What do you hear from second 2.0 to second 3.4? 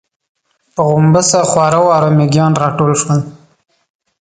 مېږيان راټول شول.